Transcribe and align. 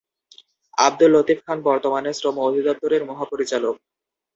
আবদুল 0.77 1.11
লতিফ 1.13 1.39
খান 1.45 1.57
বর্তমানে 1.67 2.09
শ্রম 2.17 2.35
অধিদপ্তরের 2.47 3.01
মহাপরিচালক। 3.09 3.75